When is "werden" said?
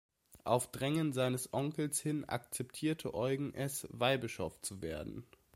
4.81-5.27